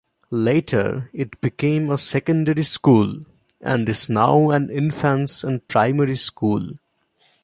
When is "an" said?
4.49-4.71